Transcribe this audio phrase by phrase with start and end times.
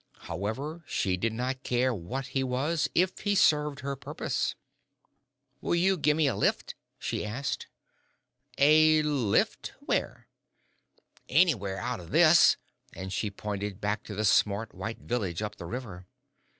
[0.21, 4.55] However, she did not care what he was if he served her purpose.
[5.61, 7.67] "Will you gimme a lift?" she asked.
[8.57, 10.27] "A lift where?"
[11.29, 12.57] "Anywhere out o' this,"
[12.93, 16.07] and she pointed back to the smart, white village up the river.